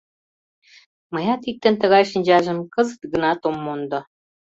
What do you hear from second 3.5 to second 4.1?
мондо.